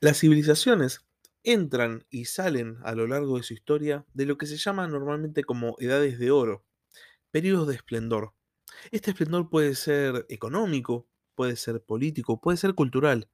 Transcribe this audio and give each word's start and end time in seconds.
Las 0.00 0.18
civilizaciones 0.20 1.06
entran 1.42 2.04
y 2.10 2.26
salen 2.26 2.78
a 2.84 2.94
lo 2.94 3.06
largo 3.06 3.36
de 3.36 3.42
su 3.42 3.54
historia 3.54 4.04
de 4.14 4.26
lo 4.26 4.36
que 4.36 4.46
se 4.46 4.56
llama 4.56 4.86
normalmente 4.88 5.44
como 5.44 5.76
edades 5.78 6.18
de 6.18 6.30
oro, 6.30 6.64
periodos 7.30 7.68
de 7.68 7.76
esplendor. 7.76 8.34
Este 8.92 9.12
esplendor 9.12 9.50
puede 9.50 9.74
ser 9.76 10.26
económico, 10.30 11.08
puede 11.36 11.56
ser 11.56 11.82
político, 11.84 12.40
puede 12.40 12.58
ser 12.58 12.74
cultural, 12.74 13.30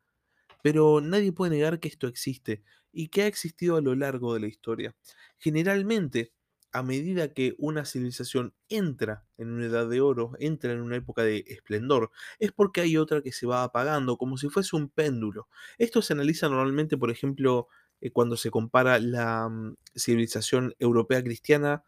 pero 0.63 1.01
nadie 1.03 1.33
puede 1.33 1.53
negar 1.53 1.81
que 1.81 1.89
esto 1.89 2.09
existe 2.09 2.65
y 2.93 3.09
que 3.09 3.23
ha 3.25 3.29
existido 3.29 3.77
a 3.77 3.83
lo 3.83 3.95
largo 3.97 4.35
de 4.35 4.41
la 4.41 4.49
historia. 4.49 4.97
Generalmente, 5.39 6.35
a 6.77 6.83
medida 6.83 7.33
que 7.33 7.55
una 7.59 7.87
civilización 7.87 8.55
entra 8.69 9.25
en 9.39 9.51
una 9.51 9.65
edad 9.65 9.89
de 9.89 10.03
oro, 10.03 10.33
entra 10.39 10.73
en 10.73 10.81
una 10.83 10.97
época 10.97 11.23
de 11.23 11.43
esplendor, 11.49 12.11
es 12.39 12.53
porque 12.53 12.83
hay 12.83 12.99
otra 12.99 13.23
que 13.23 13.33
se 13.33 13.47
va 13.47 13.63
apagando, 13.63 14.19
como 14.19 14.37
si 14.37 14.51
fuese 14.51 14.77
un 14.77 14.91
péndulo. 14.91 15.49
Esto 15.79 16.03
se 16.03 16.13
analiza 16.13 16.49
normalmente, 16.51 16.99
por 16.99 17.11
ejemplo, 17.11 17.69
eh, 18.03 18.11
cuando 18.11 18.37
se 18.37 18.51
compara 18.51 18.99
la 18.99 19.49
mm, 19.49 19.77
civilización 19.97 20.75
europea 20.79 21.23
cristiana 21.23 21.83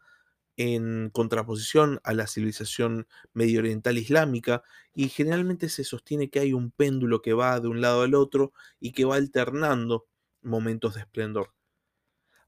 en 0.57 1.11
contraposición 1.11 1.99
a 2.03 2.13
la 2.13 2.27
civilización 2.27 3.07
medio 3.33 3.59
oriental 3.59 3.97
islámica 3.97 4.63
y 4.93 5.09
generalmente 5.09 5.69
se 5.69 5.83
sostiene 5.83 6.29
que 6.31 6.39
hay 6.39 6.53
un 6.53 6.71
péndulo 6.71 7.21
que 7.21 7.33
va 7.33 7.59
de 7.59 7.67
un 7.67 7.81
lado 7.81 8.03
al 8.03 8.15
otro 8.15 8.53
y 8.79 8.91
que 8.93 9.05
va 9.05 9.17
alternando 9.17 10.07
momentos 10.41 10.95
de 10.95 11.01
esplendor. 11.01 11.53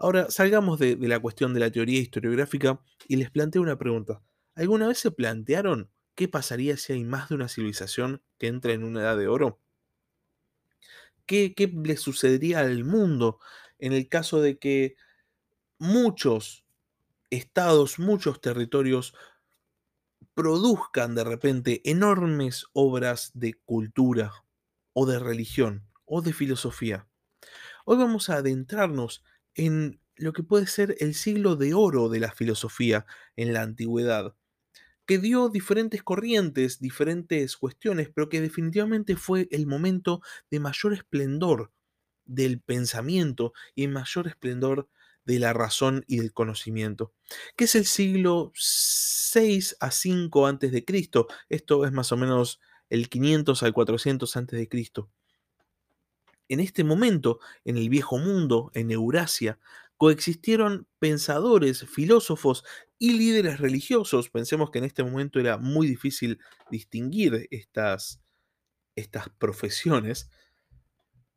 Ahora, 0.04 0.32
salgamos 0.32 0.80
de, 0.80 0.98
la 0.98 1.20
cuestión 1.20 1.54
de 1.54 1.60
la 1.60 1.70
teoría 1.70 2.00
historiográfica 2.00 2.82
y 3.08 3.18
les 3.18 3.30
planteo 3.30 3.62
una 3.62 3.78
pregunta. 3.78 4.24
¿Alguna 4.56 4.88
vez 4.88 4.98
se 4.98 5.12
plantearon 5.12 5.92
qué 6.16 6.28
pasaría 6.28 6.76
si 6.76 6.94
hay 6.94 7.04
más 7.04 7.30
de 7.30 7.36
una 7.36 7.48
civilización 7.48 8.24
que 8.40 8.48
entra 8.48 8.74
en 8.74 8.84
una 8.84 9.02
edad 9.02 9.16
de 9.16 9.28
oro? 9.28 9.60
¿Qué, 11.28 11.54
qué 11.54 11.68
le 11.68 11.98
sucedería 11.98 12.62
al 12.62 12.84
mundo 12.84 13.40
en 13.78 13.94
el 13.94 14.10
caso 14.10 14.42
de 14.42 14.58
que 14.58 14.96
muchos 15.78 16.66
estados, 17.30 18.00
muchos 18.00 18.42
territorios 18.42 19.14
produzcan 20.34 21.14
de 21.14 21.26
repente 21.26 21.80
enormes 21.88 22.66
obras 22.74 23.30
de 23.36 23.54
cultura 23.54 24.32
o 24.94 25.06
de 25.06 25.20
religión 25.20 25.86
o 26.06 26.24
de 26.24 26.34
filosofía. 26.34 27.08
Hoy 27.86 27.98
vamos 27.98 28.32
a 28.32 28.38
adentrarnos 28.38 29.24
en 29.56 30.00
lo 30.16 30.34
que 30.34 30.44
puede 30.44 30.68
ser 30.68 30.96
el 31.00 31.16
siglo 31.16 31.56
de 31.56 31.74
oro 31.74 32.10
de 32.10 32.20
la 32.20 32.32
filosofía 32.32 33.06
en 33.36 33.54
la 33.54 33.62
antigüedad, 33.64 34.36
que 35.06 35.18
dio 35.18 35.50
diferentes 35.50 36.04
corrientes, 36.04 36.80
diferentes 36.80 37.58
cuestiones, 37.58 38.10
pero 38.14 38.30
que 38.30 38.42
definitivamente 38.42 39.16
fue 39.16 39.48
el 39.52 39.68
momento 39.68 40.22
de 40.50 40.60
mayor 40.60 40.94
esplendor 40.94 41.72
del 42.26 42.62
pensamiento 42.62 43.54
y 43.76 43.88
mayor 43.88 44.28
esplendor 44.28 44.90
de 45.26 45.40
la 45.40 45.54
razón 45.54 46.04
y 46.08 46.18
del 46.18 46.34
conocimiento, 46.34 47.14
que 47.56 47.66
es 47.66 47.76
el 47.76 47.86
siglo 47.86 48.52
6 48.56 49.78
a 49.80 49.92
5 49.92 50.48
antes 50.48 50.72
de 50.72 50.86
Cristo. 50.86 51.28
Esto 51.50 51.86
es 51.86 51.92
más 51.92 52.12
o 52.12 52.18
menos 52.18 52.60
el 52.90 53.10
500 53.10 53.64
al 53.64 53.74
400 53.74 54.36
antes 54.38 54.60
de 54.60 54.68
Cristo. 54.68 55.10
En 56.52 56.60
este 56.60 56.84
momento, 56.84 57.40
en 57.64 57.78
el 57.78 57.88
viejo 57.88 58.18
mundo, 58.18 58.72
en 58.74 58.92
Eurasia, 58.92 59.58
coexistieron 59.96 60.86
pensadores, 61.00 61.86
filósofos 61.86 62.66
y 63.00 63.14
líderes 63.14 63.62
religiosos. 63.62 64.30
Pensemos 64.30 64.70
que 64.70 64.80
en 64.80 64.84
este 64.84 65.02
momento 65.02 65.40
era 65.40 65.58
muy 65.58 65.88
difícil 65.88 66.40
distinguir 66.70 67.48
estas, 67.52 68.20
estas 68.98 69.30
profesiones 69.30 70.30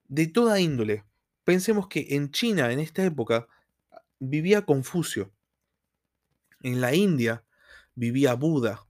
de 0.09 0.27
toda 0.27 0.59
índole. 0.59 1.05
Pensemos 1.45 1.87
que 1.87 2.09
en 2.17 2.33
China, 2.33 2.73
en 2.73 2.81
esta 2.81 3.05
época, 3.05 3.47
vivía 4.19 4.67
Confucio. 4.67 5.33
En 6.61 6.81
la 6.81 6.93
India 6.93 7.45
vivía 7.95 8.35
Buda. 8.35 8.85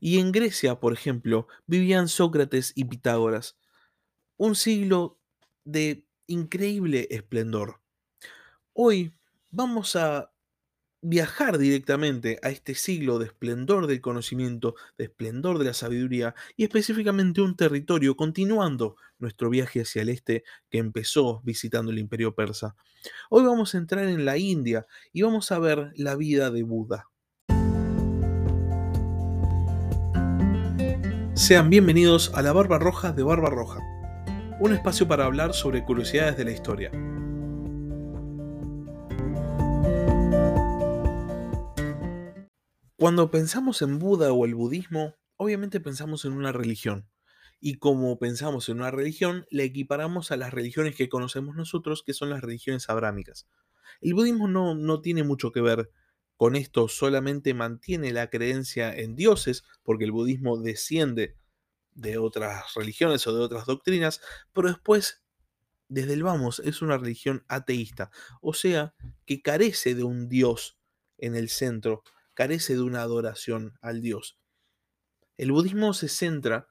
Y 0.00 0.18
en 0.18 0.32
Grecia, 0.32 0.80
por 0.80 0.92
ejemplo, 0.92 1.46
vivían 1.68 2.08
Sócrates 2.08 2.72
y 2.74 2.86
Pitágoras. 2.86 3.56
Un 4.36 4.56
siglo 4.56 5.19
de 5.70 6.04
increíble 6.26 7.06
esplendor. 7.10 7.80
Hoy 8.72 9.12
vamos 9.50 9.96
a 9.96 10.32
viajar 11.02 11.56
directamente 11.58 12.38
a 12.42 12.50
este 12.50 12.74
siglo 12.74 13.18
de 13.18 13.26
esplendor 13.26 13.86
del 13.86 14.00
conocimiento, 14.00 14.74
de 14.98 15.04
esplendor 15.04 15.58
de 15.58 15.64
la 15.64 15.74
sabiduría 15.74 16.34
y 16.56 16.64
específicamente 16.64 17.40
un 17.40 17.56
territorio, 17.56 18.16
continuando 18.16 18.96
nuestro 19.18 19.48
viaje 19.48 19.80
hacia 19.80 20.02
el 20.02 20.10
este 20.10 20.44
que 20.68 20.78
empezó 20.78 21.40
visitando 21.42 21.90
el 21.90 21.98
imperio 21.98 22.34
persa. 22.34 22.76
Hoy 23.30 23.44
vamos 23.44 23.74
a 23.74 23.78
entrar 23.78 24.04
en 24.04 24.24
la 24.24 24.36
India 24.36 24.86
y 25.12 25.22
vamos 25.22 25.50
a 25.52 25.58
ver 25.58 25.92
la 25.96 26.16
vida 26.16 26.50
de 26.50 26.62
Buda. 26.64 27.06
Sean 31.34 31.70
bienvenidos 31.70 32.30
a 32.34 32.42
la 32.42 32.52
Barba 32.52 32.78
Roja 32.78 33.12
de 33.12 33.22
Barba 33.22 33.48
Roja, 33.48 33.80
un 34.60 34.74
espacio 34.74 35.08
para 35.08 35.24
hablar 35.24 35.54
sobre 35.54 35.82
curiosidades 35.86 36.36
de 36.36 36.44
la 36.44 36.50
historia. 36.50 36.90
Cuando 42.96 43.30
pensamos 43.30 43.80
en 43.80 43.98
Buda 43.98 44.34
o 44.34 44.44
el 44.44 44.54
budismo, 44.54 45.14
obviamente 45.38 45.80
pensamos 45.80 46.26
en 46.26 46.32
una 46.32 46.52
religión. 46.52 47.08
Y 47.58 47.76
como 47.76 48.18
pensamos 48.18 48.68
en 48.68 48.76
una 48.76 48.90
religión, 48.90 49.46
la 49.50 49.62
equiparamos 49.62 50.30
a 50.30 50.36
las 50.36 50.52
religiones 50.52 50.94
que 50.94 51.08
conocemos 51.08 51.56
nosotros, 51.56 52.02
que 52.04 52.12
son 52.12 52.28
las 52.28 52.42
religiones 52.42 52.90
abrámicas. 52.90 53.46
El 54.02 54.12
budismo 54.12 54.46
no, 54.46 54.74
no 54.74 55.00
tiene 55.00 55.22
mucho 55.22 55.52
que 55.52 55.62
ver 55.62 55.90
con 56.36 56.54
esto, 56.54 56.88
solamente 56.88 57.54
mantiene 57.54 58.12
la 58.12 58.28
creencia 58.28 58.94
en 58.94 59.16
dioses, 59.16 59.64
porque 59.82 60.04
el 60.04 60.12
budismo 60.12 60.58
desciende 60.58 61.39
de 61.94 62.18
otras 62.18 62.74
religiones 62.74 63.26
o 63.26 63.34
de 63.34 63.40
otras 63.40 63.66
doctrinas, 63.66 64.20
pero 64.52 64.68
después, 64.68 65.22
desde 65.88 66.14
el 66.14 66.22
vamos, 66.22 66.60
es 66.60 66.82
una 66.82 66.98
religión 66.98 67.44
ateísta, 67.48 68.10
o 68.40 68.54
sea, 68.54 68.94
que 69.26 69.42
carece 69.42 69.94
de 69.94 70.04
un 70.04 70.28
dios 70.28 70.78
en 71.18 71.34
el 71.36 71.48
centro 71.48 72.02
carece 72.40 72.74
de 72.74 72.80
una 72.80 73.02
adoración 73.02 73.78
al 73.82 74.00
Dios. 74.00 74.38
El 75.36 75.52
budismo 75.52 75.92
se 75.92 76.08
centra 76.08 76.66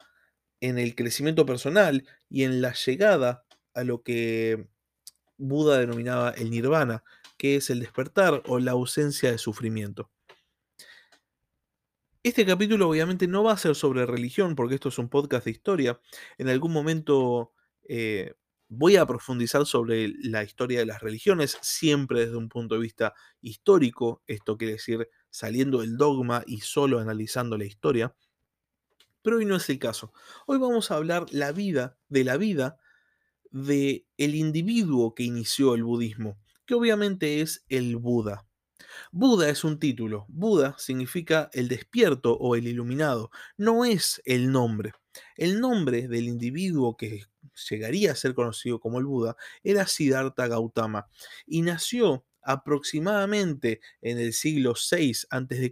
en 0.61 0.79
el 0.79 0.95
crecimiento 0.95 1.45
personal 1.45 2.07
y 2.27 2.43
en 2.43 2.61
la 2.61 2.73
llegada 2.73 3.45
a 3.75 3.83
lo 3.83 4.01
que 4.01 4.67
Buda 5.37 5.77
denominaba 5.77 6.31
el 6.31 6.49
nirvana, 6.49 7.03
que 7.37 7.55
es 7.55 7.69
el 7.69 7.81
despertar 7.81 8.41
o 8.47 8.57
la 8.57 8.71
ausencia 8.71 9.31
de 9.31 9.37
sufrimiento. 9.37 10.09
Este 12.29 12.45
capítulo 12.45 12.87
obviamente 12.87 13.25
no 13.25 13.41
va 13.41 13.53
a 13.53 13.57
ser 13.57 13.73
sobre 13.73 14.05
religión, 14.05 14.55
porque 14.55 14.75
esto 14.75 14.89
es 14.89 14.99
un 14.99 15.09
podcast 15.09 15.45
de 15.45 15.51
historia. 15.51 15.99
En 16.37 16.47
algún 16.47 16.71
momento 16.71 17.53
eh, 17.87 18.35
voy 18.67 18.97
a 18.97 19.07
profundizar 19.07 19.65
sobre 19.65 20.09
la 20.09 20.43
historia 20.43 20.77
de 20.77 20.85
las 20.85 21.01
religiones, 21.01 21.57
siempre 21.61 22.19
desde 22.19 22.37
un 22.37 22.47
punto 22.47 22.75
de 22.75 22.81
vista 22.81 23.15
histórico. 23.41 24.21
Esto 24.27 24.59
quiere 24.59 24.73
decir 24.73 25.09
saliendo 25.31 25.79
del 25.79 25.97
dogma 25.97 26.43
y 26.45 26.59
solo 26.59 26.99
analizando 26.99 27.57
la 27.57 27.65
historia. 27.65 28.15
Pero 29.23 29.37
hoy 29.37 29.45
no 29.45 29.55
es 29.55 29.67
el 29.71 29.79
caso. 29.79 30.13
Hoy 30.45 30.59
vamos 30.59 30.91
a 30.91 30.97
hablar 30.97 31.25
la 31.31 31.51
vida, 31.51 31.97
de 32.09 32.23
la 32.25 32.37
vida 32.37 32.77
de 33.49 34.05
el 34.17 34.35
individuo 34.35 35.15
que 35.15 35.23
inició 35.23 35.73
el 35.73 35.83
budismo, 35.83 36.37
que 36.67 36.75
obviamente 36.75 37.41
es 37.41 37.65
el 37.69 37.95
Buda. 37.95 38.48
Buda 39.11 39.49
es 39.49 39.63
un 39.63 39.79
título. 39.79 40.25
Buda 40.29 40.75
significa 40.77 41.49
el 41.53 41.67
despierto 41.67 42.33
o 42.33 42.55
el 42.55 42.67
iluminado. 42.67 43.31
No 43.57 43.85
es 43.85 44.21
el 44.25 44.51
nombre. 44.51 44.93
El 45.35 45.59
nombre 45.59 46.07
del 46.07 46.27
individuo 46.27 46.95
que 46.95 47.23
llegaría 47.69 48.11
a 48.11 48.15
ser 48.15 48.33
conocido 48.33 48.79
como 48.79 48.99
el 48.99 49.05
Buda 49.05 49.35
era 49.63 49.87
Siddhartha 49.87 50.47
Gautama 50.47 51.07
y 51.45 51.61
nació 51.61 52.25
aproximadamente 52.41 53.81
en 54.01 54.19
el 54.19 54.33
siglo 54.33 54.73
VI 54.73 55.13
a.C., 55.29 55.71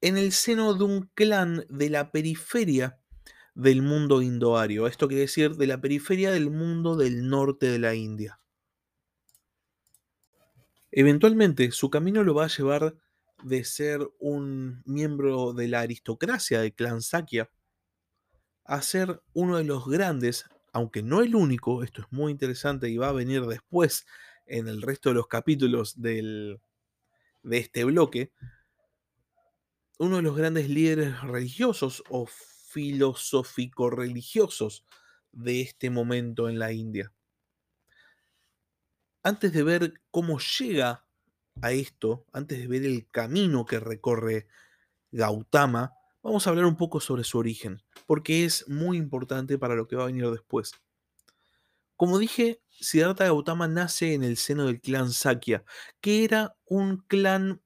en 0.00 0.18
el 0.18 0.32
seno 0.32 0.74
de 0.74 0.84
un 0.84 1.10
clan 1.14 1.64
de 1.70 1.88
la 1.88 2.12
periferia 2.12 2.98
del 3.54 3.80
mundo 3.80 4.20
indoario. 4.20 4.86
Esto 4.86 5.08
quiere 5.08 5.22
decir 5.22 5.56
de 5.56 5.66
la 5.66 5.80
periferia 5.80 6.30
del 6.30 6.50
mundo 6.50 6.96
del 6.96 7.28
norte 7.28 7.66
de 7.70 7.78
la 7.78 7.94
India. 7.94 8.38
Eventualmente 10.96 11.72
su 11.72 11.90
camino 11.90 12.22
lo 12.22 12.36
va 12.36 12.44
a 12.44 12.56
llevar 12.56 12.94
de 13.42 13.64
ser 13.64 14.08
un 14.20 14.80
miembro 14.86 15.52
de 15.52 15.66
la 15.66 15.80
aristocracia 15.80 16.60
del 16.60 16.72
clan 16.72 17.02
Sakya 17.02 17.50
a 18.64 18.80
ser 18.80 19.20
uno 19.32 19.56
de 19.56 19.64
los 19.64 19.88
grandes, 19.88 20.44
aunque 20.72 21.02
no 21.02 21.20
el 21.20 21.34
único, 21.34 21.82
esto 21.82 22.02
es 22.02 22.12
muy 22.12 22.30
interesante 22.30 22.88
y 22.88 22.96
va 22.96 23.08
a 23.08 23.12
venir 23.12 23.42
después 23.42 24.06
en 24.46 24.68
el 24.68 24.82
resto 24.82 25.08
de 25.08 25.16
los 25.16 25.26
capítulos 25.26 26.00
del, 26.00 26.60
de 27.42 27.58
este 27.58 27.82
bloque, 27.82 28.30
uno 29.98 30.18
de 30.18 30.22
los 30.22 30.36
grandes 30.36 30.68
líderes 30.68 31.20
religiosos 31.22 32.04
o 32.08 32.26
filosófico-religiosos 32.26 34.84
de 35.32 35.60
este 35.60 35.90
momento 35.90 36.48
en 36.48 36.60
la 36.60 36.70
India. 36.70 37.12
Antes 39.26 39.54
de 39.54 39.62
ver 39.62 40.02
cómo 40.10 40.38
llega 40.38 41.06
a 41.62 41.72
esto, 41.72 42.26
antes 42.34 42.58
de 42.58 42.66
ver 42.66 42.84
el 42.84 43.08
camino 43.10 43.64
que 43.64 43.80
recorre 43.80 44.48
Gautama, 45.12 45.94
vamos 46.22 46.46
a 46.46 46.50
hablar 46.50 46.66
un 46.66 46.76
poco 46.76 47.00
sobre 47.00 47.24
su 47.24 47.38
origen, 47.38 47.82
porque 48.04 48.44
es 48.44 48.68
muy 48.68 48.98
importante 48.98 49.56
para 49.56 49.76
lo 49.76 49.88
que 49.88 49.96
va 49.96 50.02
a 50.02 50.08
venir 50.08 50.30
después. 50.30 50.72
Como 51.96 52.18
dije, 52.18 52.60
Siddhartha 52.68 53.24
Gautama 53.24 53.66
nace 53.66 54.12
en 54.12 54.24
el 54.24 54.36
seno 54.36 54.66
del 54.66 54.82
clan 54.82 55.10
Sakya, 55.10 55.64
que 56.02 56.24
era 56.24 56.54
un 56.66 56.98
clan 56.98 57.62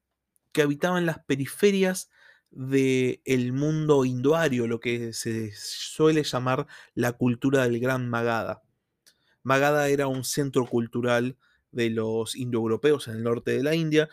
que 0.52 0.62
habitaba 0.62 1.00
en 1.00 1.06
las 1.06 1.18
periferias 1.24 2.08
del 2.50 3.52
mundo 3.52 4.04
indoario, 4.04 4.68
lo 4.68 4.78
que 4.78 5.12
se 5.12 5.50
suele 5.56 6.22
llamar 6.22 6.68
la 6.94 7.14
cultura 7.14 7.64
del 7.64 7.80
Gran 7.80 8.08
Magadha. 8.08 8.62
Magadha 9.42 9.88
era 9.88 10.06
un 10.06 10.22
centro 10.22 10.64
cultural 10.64 11.36
de 11.70 11.90
los 11.90 12.36
indoeuropeos 12.36 13.08
en 13.08 13.16
el 13.16 13.22
norte 13.22 13.52
de 13.52 13.62
la 13.62 13.74
India, 13.74 14.08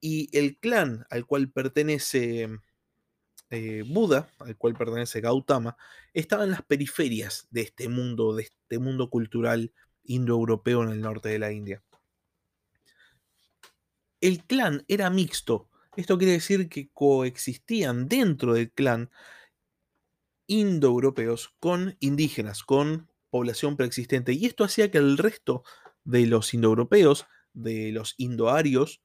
y 0.00 0.28
el 0.36 0.58
clan 0.58 1.06
al 1.10 1.26
cual 1.26 1.50
pertenece 1.50 2.48
eh, 3.50 3.82
Buda, 3.86 4.30
al 4.40 4.56
cual 4.56 4.74
pertenece 4.74 5.20
Gautama, 5.20 5.76
estaba 6.12 6.44
en 6.44 6.50
las 6.50 6.62
periferias 6.62 7.46
de 7.50 7.62
este 7.62 7.88
mundo, 7.88 8.34
de 8.34 8.44
este 8.44 8.78
mundo 8.78 9.08
cultural 9.10 9.72
indoeuropeo 10.04 10.82
en 10.82 10.90
el 10.90 11.00
norte 11.00 11.30
de 11.30 11.38
la 11.38 11.52
India. 11.52 11.82
El 14.20 14.44
clan 14.44 14.84
era 14.88 15.10
mixto. 15.10 15.68
Esto 15.96 16.18
quiere 16.18 16.32
decir 16.32 16.68
que 16.68 16.90
coexistían 16.92 18.08
dentro 18.08 18.54
del 18.54 18.70
clan 18.70 19.10
indoeuropeos 20.46 21.54
con 21.60 21.96
indígenas, 22.00 22.62
con 22.64 23.08
población 23.30 23.76
preexistente. 23.76 24.32
Y 24.32 24.46
esto 24.46 24.64
hacía 24.64 24.90
que 24.90 24.98
el 24.98 25.18
resto 25.18 25.62
de 26.08 26.26
los 26.26 26.54
indoeuropeos, 26.54 27.26
de 27.52 27.92
los 27.92 28.14
indoarios, 28.16 29.02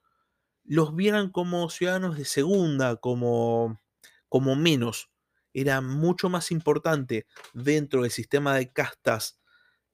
los 0.63 0.95
vieran 0.95 1.31
como 1.31 1.69
ciudadanos 1.69 2.15
de 2.17 2.23
segunda, 2.23 2.95
como, 2.95 3.81
como 4.29 4.55
menos. 4.55 5.11
Era 5.53 5.81
mucho 5.81 6.29
más 6.29 6.49
importante 6.49 7.27
dentro 7.53 8.03
del 8.03 8.11
sistema 8.11 8.55
de 8.55 8.71
castas 8.71 9.41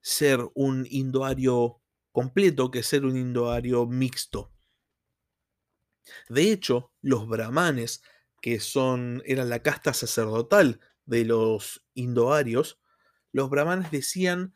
ser 0.02 0.40
un 0.54 0.86
indoario 0.88 1.82
completo 2.12 2.70
que 2.70 2.84
ser 2.84 3.06
un 3.06 3.18
indoario 3.18 3.88
mixto. 3.88 4.54
De 6.30 6.52
hecho, 6.52 6.94
los 7.02 7.28
brahmanes, 7.28 8.04
que 8.40 8.60
son, 8.60 9.24
eran 9.26 9.50
la 9.50 9.64
casta 9.64 9.96
sacerdotal 9.96 10.80
de 11.06 11.26
los 11.26 11.84
indoarios, 11.96 12.80
los 13.32 13.50
brahmanes 13.50 13.90
decían 13.90 14.54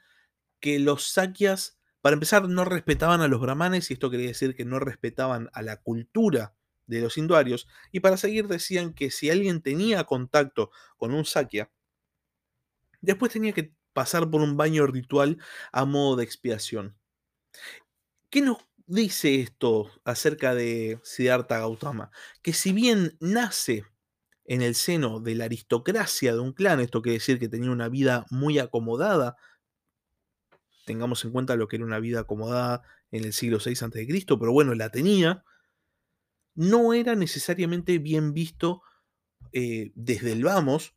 que 0.59 0.77
los 0.77 1.07
sakyas, 1.07 1.79
para 2.03 2.15
empezar, 2.15 2.50
no 2.50 2.65
respetaban 2.65 3.21
a 3.21 3.29
los 3.29 3.39
brahmanes, 3.39 3.89
y 3.89 3.94
esto 3.94 4.09
quería 4.09 4.27
decir 4.27 4.57
que 4.57 4.65
no 4.65 4.77
respetaban 4.77 5.50
a 5.53 5.61
la 5.61 5.77
cultura 5.77 6.53
de 6.85 7.00
los 7.00 7.17
indoarios, 7.17 7.65
y 7.94 8.01
para 8.01 8.17
seguir 8.17 8.50
decían 8.50 8.94
que 8.94 9.09
si 9.09 9.29
alguien 9.29 9.61
tenía 9.61 10.03
contacto 10.03 10.69
con 10.97 11.13
un 11.13 11.23
sakya, 11.23 11.71
después 13.00 13.31
tenía 13.31 13.53
que 13.53 13.73
pasar 13.94 14.29
por 14.29 14.41
un 14.41 14.57
baño 14.57 14.85
ritual 14.85 15.38
a 15.71 15.85
modo 15.85 16.17
de 16.17 16.25
expiación. 16.25 16.97
¿Qué 18.29 18.41
nos 18.41 18.57
dice 18.85 19.39
esto 19.39 19.89
acerca 20.03 20.53
de 20.53 21.00
Siddhartha 21.03 21.59
Gautama? 21.59 22.11
Que 22.41 22.51
si 22.51 22.73
bien 22.73 23.15
nace 23.21 23.85
en 24.44 24.61
el 24.61 24.75
seno 24.75 25.21
de 25.21 25.35
la 25.35 25.45
aristocracia 25.45 26.33
de 26.33 26.39
un 26.39 26.51
clan, 26.51 26.81
esto 26.81 27.01
quiere 27.01 27.19
decir 27.19 27.39
que 27.39 27.47
tenía 27.47 27.71
una 27.71 27.88
vida 27.88 28.25
muy 28.29 28.59
acomodada, 28.59 29.38
tengamos 30.85 31.24
en 31.25 31.31
cuenta 31.31 31.56
lo 31.56 31.68
que 31.68 31.77
era 31.77 31.85
una 31.85 32.00
vida 32.00 32.21
acomodada 32.21 32.83
en 33.12 33.24
el 33.24 33.33
siglo 33.33 33.59
VI 33.63 33.71
a.C., 33.71 34.25
pero 34.27 34.51
bueno, 34.51 34.74
la 34.75 34.89
tenía, 34.89 35.44
no 36.56 36.94
era 36.94 37.15
necesariamente 37.15 37.97
bien 38.00 38.33
visto 38.33 38.81
eh, 39.51 39.91
desde 39.95 40.31
el 40.31 40.44
vamos 40.44 40.95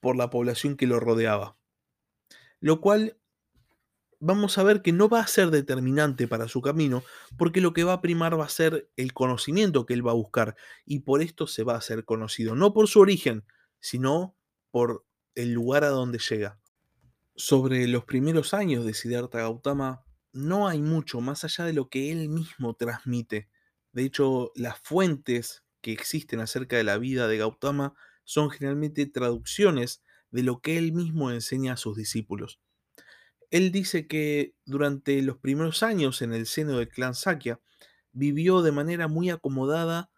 por 0.00 0.16
la 0.16 0.30
población 0.30 0.76
que 0.76 0.86
lo 0.86 1.00
rodeaba. 1.00 1.56
Lo 2.60 2.80
cual 2.80 3.18
vamos 4.20 4.56
a 4.56 4.62
ver 4.62 4.82
que 4.82 4.92
no 4.92 5.08
va 5.08 5.20
a 5.20 5.26
ser 5.26 5.50
determinante 5.50 6.26
para 6.26 6.48
su 6.48 6.62
camino, 6.62 7.02
porque 7.36 7.60
lo 7.60 7.72
que 7.72 7.84
va 7.84 7.94
a 7.94 8.00
primar 8.00 8.38
va 8.38 8.44
a 8.44 8.48
ser 8.48 8.90
el 8.96 9.12
conocimiento 9.12 9.84
que 9.84 9.94
él 9.94 10.06
va 10.06 10.12
a 10.12 10.14
buscar, 10.14 10.56
y 10.86 11.00
por 11.00 11.20
esto 11.20 11.46
se 11.46 11.62
va 11.62 11.74
a 11.74 11.78
hacer 11.78 12.04
conocido, 12.04 12.54
no 12.54 12.72
por 12.72 12.88
su 12.88 13.00
origen, 13.00 13.44
sino 13.80 14.34
por 14.70 15.04
el 15.34 15.52
lugar 15.52 15.84
a 15.84 15.88
donde 15.88 16.18
llega. 16.18 16.58
Sobre 17.36 17.88
los 17.88 18.04
primeros 18.04 18.54
años 18.54 18.84
de 18.84 18.94
Siddhartha 18.94 19.38
Gautama, 19.38 20.04
no 20.32 20.68
hay 20.68 20.80
mucho 20.80 21.20
más 21.20 21.44
allá 21.44 21.64
de 21.64 21.72
lo 21.72 21.88
que 21.88 22.12
él 22.12 22.28
mismo 22.28 22.74
transmite. 22.74 23.48
De 23.92 24.04
hecho, 24.04 24.52
las 24.54 24.78
fuentes 24.80 25.64
que 25.80 25.92
existen 25.92 26.40
acerca 26.40 26.76
de 26.76 26.84
la 26.84 26.98
vida 26.98 27.26
de 27.26 27.38
Gautama 27.38 27.94
son 28.24 28.50
generalmente 28.50 29.06
traducciones 29.06 30.02
de 30.30 30.42
lo 30.42 30.60
que 30.60 30.78
él 30.78 30.92
mismo 30.92 31.30
enseña 31.30 31.72
a 31.74 31.76
sus 31.76 31.96
discípulos. 31.96 32.60
Él 33.50 33.72
dice 33.72 34.06
que 34.08 34.54
durante 34.66 35.22
los 35.22 35.38
primeros 35.38 35.82
años 35.82 36.22
en 36.22 36.34
el 36.34 36.46
seno 36.46 36.78
del 36.78 36.88
clan 36.88 37.14
Sakya 37.14 37.60
vivió 38.12 38.62
de 38.62 38.72
manera 38.72 39.08
muy 39.08 39.30
acomodada 39.30 40.10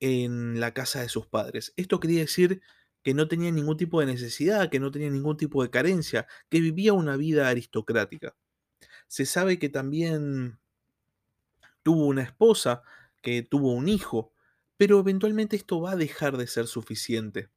en 0.00 0.60
la 0.60 0.74
casa 0.74 1.00
de 1.00 1.08
sus 1.08 1.26
padres. 1.26 1.72
Esto 1.76 2.00
quería 2.00 2.20
decir 2.20 2.62
que 3.02 3.14
no 3.14 3.28
tenía 3.28 3.50
ningún 3.50 3.76
tipo 3.76 4.00
de 4.00 4.06
necesidad, 4.06 4.70
que 4.70 4.80
no 4.80 4.90
tenía 4.90 5.10
ningún 5.10 5.36
tipo 5.36 5.62
de 5.62 5.70
carencia, 5.70 6.26
que 6.48 6.60
vivía 6.60 6.92
una 6.92 7.16
vida 7.16 7.48
aristocrática. 7.48 8.36
Se 9.06 9.26
sabe 9.26 9.58
que 9.58 9.68
también 9.68 10.58
tuvo 11.82 12.06
una 12.06 12.22
esposa, 12.22 12.82
que 13.22 13.42
tuvo 13.42 13.72
un 13.72 13.88
hijo, 13.88 14.32
pero 14.76 15.00
eventualmente 15.00 15.56
esto 15.56 15.80
va 15.80 15.92
a 15.92 15.96
dejar 15.96 16.36
de 16.36 16.46
ser 16.46 16.66
suficiente 16.66 17.50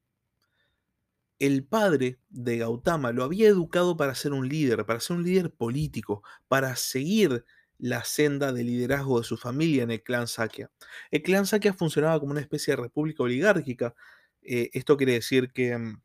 el 1.42 1.64
padre 1.64 2.20
de 2.30 2.60
Gautama 2.60 3.12
lo 3.12 3.24
había 3.24 3.48
educado 3.48 3.98
para 3.98 4.14
ser 4.14 4.32
un 4.32 4.48
líder, 4.48 4.86
para 4.86 5.00
ser 5.00 5.18
un 5.18 5.24
líder 5.24 5.52
político, 5.52 6.22
para 6.48 6.76
seguir 6.76 7.46
la 7.80 8.04
senda 8.04 8.54
de 8.54 8.64
liderazgo 8.64 9.18
de 9.20 9.26
su 9.26 9.38
familia 9.38 9.82
en 9.82 9.90
el 9.90 10.04
clan 10.04 10.28
Sakya. 10.28 10.70
El 11.10 11.24
clan 11.24 11.48
Sakya 11.48 11.74
funcionaba 11.74 12.20
como 12.20 12.34
una 12.34 12.42
especie 12.42 12.76
de 12.76 12.84
república 12.84 13.24
oligárquica. 13.24 13.96
Eh, 14.44 14.70
esto 14.74 14.98
quiere 14.98 15.14
decir 15.14 15.52
que 15.52 15.78
mm, 15.78 16.02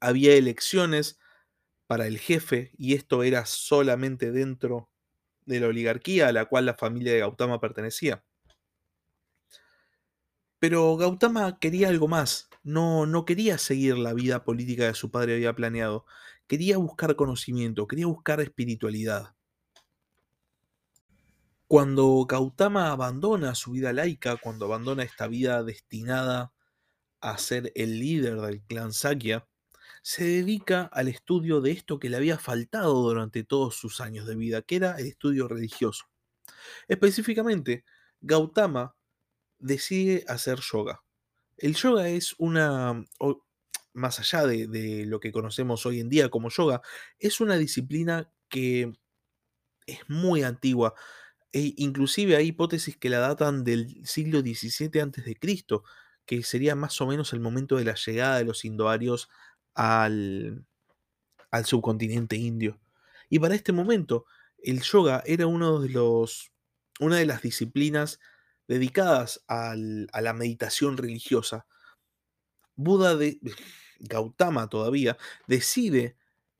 había 0.00 0.34
elecciones 0.34 1.18
para 1.86 2.06
el 2.06 2.18
jefe 2.18 2.72
y 2.78 2.94
esto 2.94 3.22
era 3.22 3.46
solamente 3.46 4.32
dentro 4.32 4.90
de 5.46 5.60
la 5.60 5.68
oligarquía 5.68 6.28
a 6.28 6.32
la 6.32 6.46
cual 6.46 6.66
la 6.66 6.74
familia 6.74 7.12
de 7.12 7.20
Gautama 7.20 7.60
pertenecía. 7.60 8.24
Pero 10.58 10.96
Gautama 10.96 11.58
quería 11.58 11.88
algo 11.88 12.06
más 12.06 12.50
no, 12.62 13.06
no 13.06 13.24
quería 13.24 13.58
seguir 13.58 13.96
la 13.98 14.12
vida 14.12 14.44
política 14.44 14.88
que 14.88 14.94
su 14.94 15.10
padre 15.10 15.34
había 15.34 15.54
planeado. 15.54 16.04
Quería 16.46 16.78
buscar 16.78 17.16
conocimiento, 17.16 17.86
quería 17.86 18.06
buscar 18.06 18.40
espiritualidad. 18.40 19.34
Cuando 21.66 22.26
Gautama 22.28 22.90
abandona 22.90 23.54
su 23.54 23.72
vida 23.72 23.92
laica, 23.92 24.36
cuando 24.36 24.66
abandona 24.66 25.04
esta 25.04 25.28
vida 25.28 25.62
destinada 25.62 26.52
a 27.20 27.38
ser 27.38 27.72
el 27.74 27.98
líder 27.98 28.40
del 28.40 28.62
clan 28.62 28.92
Sakya, 28.92 29.46
se 30.02 30.24
dedica 30.24 30.84
al 30.92 31.08
estudio 31.08 31.60
de 31.60 31.72
esto 31.72 31.98
que 31.98 32.08
le 32.08 32.16
había 32.16 32.38
faltado 32.38 32.94
durante 33.02 33.44
todos 33.44 33.76
sus 33.76 34.00
años 34.00 34.26
de 34.26 34.36
vida, 34.36 34.62
que 34.62 34.76
era 34.76 34.98
el 34.98 35.06
estudio 35.06 35.48
religioso. 35.48 36.06
Específicamente, 36.88 37.84
Gautama 38.20 38.96
decide 39.58 40.24
hacer 40.26 40.60
yoga. 40.60 41.02
El 41.56 41.74
yoga 41.74 42.08
es 42.08 42.34
una, 42.38 43.04
más 43.92 44.18
allá 44.18 44.46
de, 44.46 45.04
lo 45.06 45.20
que 45.20 45.32
conocemos 45.32 45.84
hoy 45.86 46.00
en 46.00 46.08
día 46.08 46.30
como 46.30 46.48
yoga, 46.48 46.80
es 47.18 47.40
una 47.40 47.56
disciplina 47.56 48.32
que 48.48 48.92
es 49.86 50.08
muy 50.08 50.42
antigua. 50.42 50.94
E 51.52 51.74
inclusive 51.76 52.36
hay 52.36 52.48
hipótesis 52.48 52.96
que 52.96 53.10
la 53.10 53.18
datan 53.18 53.64
del 53.64 54.06
siglo 54.06 54.40
XVII 54.40 55.00
a.C., 55.00 55.36
que 56.30 56.44
sería 56.44 56.76
más 56.76 57.00
o 57.00 57.08
menos 57.08 57.32
el 57.32 57.40
momento 57.40 57.74
de 57.74 57.84
la 57.84 57.96
llegada 57.96 58.38
de 58.38 58.44
los 58.44 58.64
indoarios 58.64 59.28
al, 59.74 60.64
subcontinente 61.64 62.36
indio. 62.36 62.80
Y 63.28 63.40
para 63.40 63.56
este 63.56 63.72
momento, 63.72 64.26
el 64.62 64.80
yoga 64.80 65.24
era 65.26 65.48
uno 65.48 65.80
de 65.80 65.88
los, 65.88 66.52
una 67.00 67.16
de 67.16 67.26
las 67.26 67.42
disciplinas 67.42 68.20
dedicadas 68.68 69.42
a 69.48 69.74
la 69.74 70.32
meditación 70.32 70.98
religiosa. 70.98 71.66
Buda 72.76 73.16
de 73.16 73.40
Gautama 73.98 74.68
todavía 74.68 75.18
decide 75.48 76.16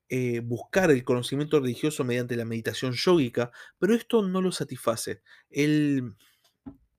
eh, 0.08 0.40
buscar 0.40 0.90
el 0.90 1.04
conocimiento 1.04 1.60
religioso 1.60 2.02
mediante 2.02 2.34
la 2.34 2.44
meditación 2.44 2.94
yógica, 2.94 3.52
pero 3.78 3.94
esto 3.94 4.22
no 4.22 4.42
lo 4.42 4.50
satisface. 4.50 5.22
Él 5.48 6.16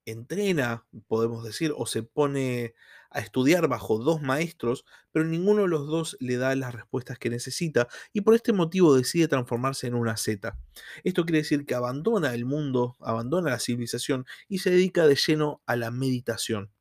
entrena, 0.06 0.86
podemos 1.08 1.44
decir, 1.44 1.74
o 1.76 1.86
se 1.86 2.04
pone 2.04 2.74
a 3.10 3.20
estudiar 3.20 3.68
bajo 3.68 3.98
dos 3.98 4.22
maestros, 4.22 4.86
pero 5.12 5.26
ninguno 5.26 5.64
de 5.64 5.68
los 5.68 5.88
dos 5.88 6.18
le 6.20 6.38
da 6.38 6.56
las 6.56 6.74
respuestas 6.74 7.20
que 7.20 7.30
necesita 7.30 7.88
y 8.14 8.22
por 8.22 8.36
este 8.36 8.54
motivo 8.54 8.96
decide 8.96 9.28
transformarse 9.28 9.88
en 9.88 9.96
una 9.96 10.18
zeta. 10.18 10.58
Esto 11.04 11.26
quiere 11.26 11.40
decir 11.40 11.66
que 11.66 11.76
abandona 11.76 12.34
el 12.34 12.46
mundo, 12.46 12.96
abandona 13.02 13.52
la 13.52 13.60
civilización 13.60 14.26
y 14.48 14.60
se 14.60 14.72
dedica 14.72 15.08
de 15.08 15.16
lleno 15.16 15.62
a 15.66 15.76
la 15.76 15.92
meditación. 15.92 16.72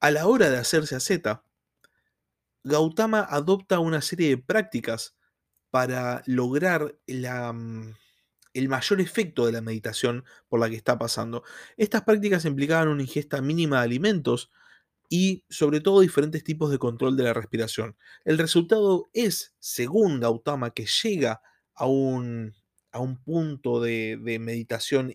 A 0.00 0.10
la 0.10 0.26
hora 0.26 0.50
de 0.50 0.58
hacerse 0.58 0.94
a 0.94 1.00
zeta, 1.00 1.44
Gautama 2.62 3.20
adopta 3.20 3.78
una 3.78 4.02
serie 4.02 4.28
de 4.28 4.38
prácticas 4.38 5.16
para 5.70 6.22
lograr 6.26 6.98
la, 7.06 7.52
mm, 7.52 7.94
el 8.58 8.68
mayor 8.68 9.00
efecto 9.00 9.46
de 9.46 9.52
la 9.52 9.60
meditación 9.60 10.24
por 10.48 10.60
la 10.60 10.68
que 10.68 10.76
está 10.76 10.98
pasando. 10.98 11.42
Estas 11.76 12.02
prácticas 12.02 12.44
implicaban 12.44 12.88
una 12.88 13.02
ingesta 13.02 13.40
mínima 13.40 13.78
de 13.78 13.84
alimentos 13.84 14.50
y 15.08 15.44
sobre 15.48 15.80
todo 15.80 16.00
diferentes 16.00 16.42
tipos 16.44 16.70
de 16.70 16.78
control 16.78 17.16
de 17.16 17.24
la 17.24 17.34
respiración. 17.34 17.96
El 18.24 18.38
resultado 18.38 19.08
es, 19.12 19.54
según 19.58 20.20
Gautama, 20.20 20.70
que 20.72 20.86
llega 21.02 21.42
a 21.74 21.86
un, 21.86 22.54
a 22.92 23.00
un 23.00 23.22
punto 23.22 23.80
de, 23.80 24.18
de 24.20 24.38
meditación 24.38 25.14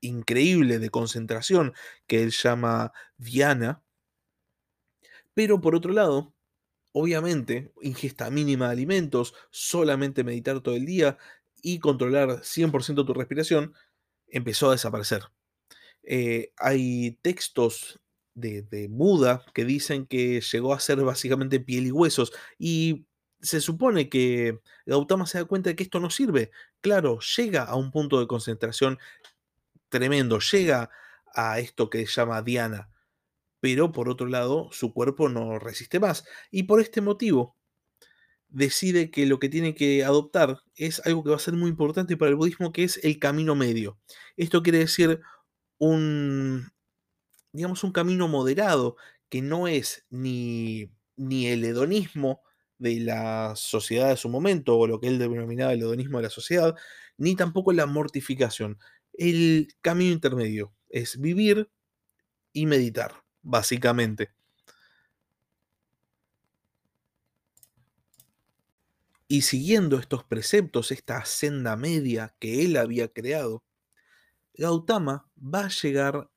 increíble, 0.00 0.78
de 0.78 0.90
concentración, 0.90 1.74
que 2.06 2.22
él 2.22 2.30
llama 2.30 2.92
Dhyana. 3.18 3.82
Pero 5.34 5.60
por 5.60 5.74
otro 5.74 5.92
lado, 5.92 6.34
obviamente, 6.92 7.72
ingesta 7.82 8.30
mínima 8.30 8.66
de 8.66 8.72
alimentos, 8.72 9.34
solamente 9.50 10.24
meditar 10.24 10.60
todo 10.60 10.76
el 10.76 10.86
día 10.86 11.18
y 11.62 11.78
controlar 11.80 12.42
100% 12.42 13.06
tu 13.06 13.14
respiración, 13.14 13.74
empezó 14.28 14.68
a 14.68 14.72
desaparecer. 14.72 15.24
Eh, 16.02 16.52
hay 16.56 17.18
textos 17.22 18.00
de, 18.34 18.62
de 18.62 18.88
Buda 18.88 19.44
que 19.54 19.64
dicen 19.64 20.06
que 20.06 20.40
llegó 20.40 20.72
a 20.74 20.80
ser 20.80 21.02
básicamente 21.02 21.60
piel 21.60 21.86
y 21.86 21.92
huesos 21.92 22.32
y 22.58 23.06
se 23.42 23.60
supone 23.60 24.08
que 24.08 24.60
Gautama 24.86 25.26
se 25.26 25.38
da 25.38 25.44
cuenta 25.44 25.70
de 25.70 25.76
que 25.76 25.82
esto 25.82 26.00
no 26.00 26.10
sirve. 26.10 26.50
Claro, 26.80 27.18
llega 27.36 27.64
a 27.64 27.76
un 27.76 27.90
punto 27.90 28.20
de 28.20 28.26
concentración 28.26 28.98
tremendo, 29.88 30.38
llega 30.38 30.90
a 31.34 31.58
esto 31.60 31.90
que 31.90 32.06
se 32.06 32.12
llama 32.12 32.42
Diana, 32.42 32.90
pero 33.60 33.92
por 33.92 34.08
otro 34.08 34.26
lado 34.26 34.68
su 34.72 34.92
cuerpo 34.92 35.28
no 35.28 35.58
resiste 35.58 36.00
más. 36.00 36.24
Y 36.50 36.64
por 36.64 36.80
este 36.80 37.00
motivo 37.00 37.56
decide 38.50 39.10
que 39.10 39.26
lo 39.26 39.38
que 39.38 39.48
tiene 39.48 39.74
que 39.74 40.04
adoptar 40.04 40.62
es 40.76 41.00
algo 41.06 41.24
que 41.24 41.30
va 41.30 41.36
a 41.36 41.40
ser 41.40 41.54
muy 41.54 41.70
importante 41.70 42.16
para 42.16 42.30
el 42.30 42.36
budismo, 42.36 42.72
que 42.72 42.84
es 42.84 43.00
el 43.04 43.18
camino 43.18 43.54
medio. 43.54 43.98
Esto 44.36 44.62
quiere 44.62 44.78
decir 44.78 45.20
un, 45.78 46.70
digamos, 47.52 47.84
un 47.84 47.92
camino 47.92 48.28
moderado, 48.28 48.96
que 49.28 49.42
no 49.42 49.68
es 49.68 50.06
ni, 50.10 50.90
ni 51.16 51.46
el 51.48 51.64
hedonismo 51.64 52.42
de 52.78 53.00
la 53.00 53.54
sociedad 53.56 54.08
de 54.10 54.16
su 54.16 54.28
momento, 54.28 54.76
o 54.78 54.86
lo 54.86 55.00
que 55.00 55.08
él 55.08 55.18
denominaba 55.18 55.72
el 55.72 55.80
hedonismo 55.82 56.18
de 56.18 56.24
la 56.24 56.30
sociedad, 56.30 56.74
ni 57.18 57.36
tampoco 57.36 57.72
la 57.72 57.86
mortificación. 57.86 58.78
El 59.12 59.68
camino 59.82 60.12
intermedio 60.12 60.74
es 60.88 61.20
vivir 61.20 61.70
y 62.52 62.66
meditar, 62.66 63.22
básicamente. 63.42 64.30
Y 69.32 69.42
siguiendo 69.42 69.96
estos 69.96 70.24
preceptos, 70.24 70.90
esta 70.90 71.24
senda 71.24 71.76
media 71.76 72.34
que 72.40 72.64
él 72.64 72.76
había 72.76 73.12
creado, 73.12 73.62
Gautama 74.54 75.30
va 75.36 75.66
a 75.66 75.68
llegar 75.68 76.32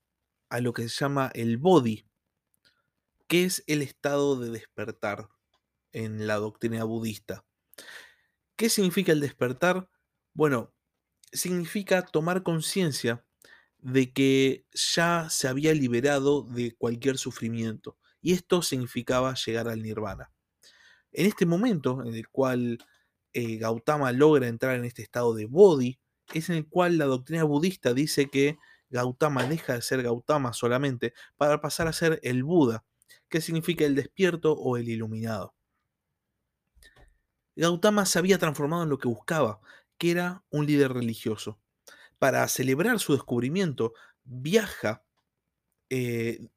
a 0.50 0.60
lo 0.60 0.74
que 0.74 0.88
se 0.88 1.04
llama 1.04 1.32
el 1.34 1.58
bodhi, 1.58 2.06
que 3.28 3.46
es 3.46 3.64
el 3.66 3.82
estado 3.82 4.40
de 4.40 4.52
despertar 4.52 5.28
en 5.92 6.28
la 6.28 6.36
doctrina 6.36 6.84
budista. 6.84 7.44
¿Qué 8.56 8.70
significa 8.70 9.12
el 9.12 9.22
despertar? 9.22 9.90
Bueno, 10.36 10.72
significa 11.32 12.06
tomar 12.06 12.44
conciencia 12.44 13.26
de 13.80 14.14
que 14.14 14.68
ya 14.72 15.32
se 15.32 15.48
había 15.48 15.74
liberado 15.74 16.44
de 16.44 16.76
cualquier 16.76 17.18
sufrimiento. 17.18 17.98
Y 18.22 18.34
esto 18.34 18.62
significaba 18.62 19.34
llegar 19.34 19.68
al 19.68 19.82
nirvana. 19.82 20.33
En 21.14 21.26
este 21.28 21.46
momento 21.46 22.04
en 22.04 22.16
el 22.16 22.28
cual 22.30 22.80
eh, 23.34 23.58
Gautama 23.58 24.12
logra 24.12 24.48
entrar 24.48 24.76
en 24.76 24.86
este 24.86 25.02
estado 25.02 25.34
de 25.34 25.46
bodhi, 25.46 26.00
es 26.34 26.50
en 26.50 26.56
el 26.56 26.68
cual 26.68 26.98
la 26.98 27.06
doctrina 27.06 27.44
budista 27.44 27.94
dice 27.94 28.30
que 28.30 28.58
Gautama 28.90 29.46
deja 29.46 29.74
de 29.74 29.82
ser 29.82 30.04
Gautama 30.04 30.54
solamente 30.54 31.14
para 31.38 31.62
pasar 31.62 31.88
a 31.88 31.94
ser 31.94 32.20
el 32.24 32.44
Buda, 32.44 32.86
que 33.30 33.42
significa 33.42 33.86
el 33.86 33.96
despierto 33.96 34.54
o 34.54 34.78
el 34.78 34.90
iluminado. 34.90 35.56
Gautama 37.56 38.06
se 38.06 38.20
había 38.20 38.38
transformado 38.40 38.84
en 38.84 38.90
lo 38.90 38.98
que 38.98 39.08
buscaba, 39.08 39.60
que 39.98 40.12
era 40.12 40.44
un 40.50 40.66
líder 40.66 40.94
religioso. 40.94 41.60
Para 42.20 42.48
celebrar 42.48 43.00
su 43.00 43.14
descubrimiento, 43.14 43.94
viaja 44.24 45.04
eh, 45.90 46.48